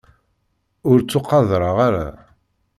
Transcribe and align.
Ur 0.89 0.97
ttuqadreɣ 1.01 1.75
ara. 1.87 2.07